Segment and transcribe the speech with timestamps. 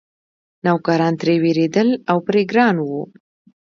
[0.65, 3.01] نوکران ترې وېرېدل او پرې ګران وو.